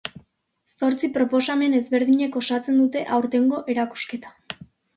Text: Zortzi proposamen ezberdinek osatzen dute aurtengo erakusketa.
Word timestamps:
Zortzi 0.83 1.09
proposamen 1.17 1.75
ezberdinek 1.81 2.39
osatzen 2.43 2.81
dute 2.85 3.07
aurtengo 3.19 3.63
erakusketa. 3.77 4.37